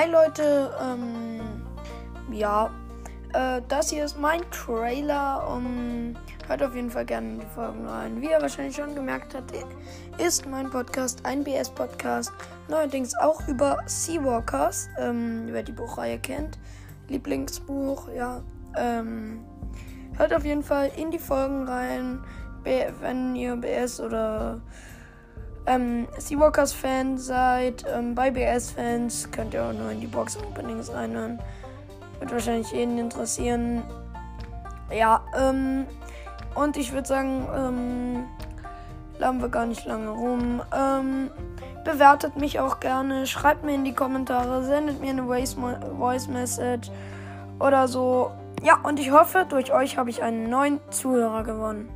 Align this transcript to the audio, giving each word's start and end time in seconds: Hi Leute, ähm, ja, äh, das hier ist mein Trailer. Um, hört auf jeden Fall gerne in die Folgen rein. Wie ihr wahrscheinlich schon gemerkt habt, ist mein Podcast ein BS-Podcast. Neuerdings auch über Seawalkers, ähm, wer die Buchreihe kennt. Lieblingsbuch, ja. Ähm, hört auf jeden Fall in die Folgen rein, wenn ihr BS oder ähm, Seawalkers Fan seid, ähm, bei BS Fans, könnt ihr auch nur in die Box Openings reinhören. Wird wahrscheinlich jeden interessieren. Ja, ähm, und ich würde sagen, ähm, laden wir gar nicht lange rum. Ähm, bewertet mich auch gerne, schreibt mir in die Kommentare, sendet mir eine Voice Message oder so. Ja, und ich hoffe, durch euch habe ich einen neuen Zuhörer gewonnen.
Hi 0.00 0.10
Leute, 0.10 0.74
ähm, 0.82 1.42
ja, 2.32 2.70
äh, 3.34 3.60
das 3.68 3.90
hier 3.90 4.06
ist 4.06 4.18
mein 4.18 4.40
Trailer. 4.50 5.46
Um, 5.46 6.14
hört 6.48 6.62
auf 6.62 6.74
jeden 6.74 6.90
Fall 6.90 7.04
gerne 7.04 7.32
in 7.32 7.40
die 7.40 7.46
Folgen 7.46 7.86
rein. 7.86 8.18
Wie 8.22 8.30
ihr 8.30 8.40
wahrscheinlich 8.40 8.76
schon 8.76 8.94
gemerkt 8.94 9.34
habt, 9.34 9.52
ist 10.16 10.46
mein 10.46 10.70
Podcast 10.70 11.26
ein 11.26 11.44
BS-Podcast. 11.44 12.32
Neuerdings 12.68 13.14
auch 13.18 13.46
über 13.46 13.76
Seawalkers, 13.84 14.88
ähm, 14.98 15.48
wer 15.48 15.64
die 15.64 15.72
Buchreihe 15.72 16.18
kennt. 16.18 16.58
Lieblingsbuch, 17.08 18.08
ja. 18.16 18.42
Ähm, 18.78 19.44
hört 20.16 20.32
auf 20.32 20.46
jeden 20.46 20.62
Fall 20.62 20.90
in 20.96 21.10
die 21.10 21.18
Folgen 21.18 21.68
rein, 21.68 22.20
wenn 22.64 23.36
ihr 23.36 23.54
BS 23.54 24.00
oder 24.00 24.62
ähm, 25.66 26.08
Seawalkers 26.18 26.72
Fan 26.72 27.18
seid, 27.18 27.84
ähm, 27.92 28.14
bei 28.14 28.30
BS 28.30 28.72
Fans, 28.72 29.28
könnt 29.30 29.54
ihr 29.54 29.64
auch 29.64 29.72
nur 29.72 29.90
in 29.90 30.00
die 30.00 30.06
Box 30.06 30.36
Openings 30.38 30.92
reinhören. 30.92 31.38
Wird 32.18 32.32
wahrscheinlich 32.32 32.70
jeden 32.72 32.98
interessieren. 32.98 33.82
Ja, 34.92 35.22
ähm, 35.38 35.86
und 36.54 36.76
ich 36.76 36.92
würde 36.92 37.06
sagen, 37.06 37.46
ähm, 37.54 38.24
laden 39.18 39.40
wir 39.40 39.48
gar 39.48 39.66
nicht 39.66 39.84
lange 39.86 40.10
rum. 40.10 40.62
Ähm, 40.76 41.30
bewertet 41.84 42.36
mich 42.36 42.60
auch 42.60 42.80
gerne, 42.80 43.26
schreibt 43.26 43.64
mir 43.64 43.74
in 43.74 43.84
die 43.84 43.94
Kommentare, 43.94 44.64
sendet 44.64 45.00
mir 45.00 45.10
eine 45.10 45.24
Voice 45.24 46.28
Message 46.28 46.90
oder 47.58 47.88
so. 47.88 48.30
Ja, 48.62 48.78
und 48.82 48.98
ich 48.98 49.10
hoffe, 49.10 49.46
durch 49.48 49.72
euch 49.72 49.96
habe 49.96 50.10
ich 50.10 50.22
einen 50.22 50.50
neuen 50.50 50.80
Zuhörer 50.90 51.44
gewonnen. 51.44 51.88